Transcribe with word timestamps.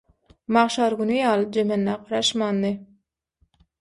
Magşar 0.55 0.95
güni 1.01 1.13
ýaly 1.25 1.45
jemendä 1.57 1.95
garaşmandy. 2.07 2.73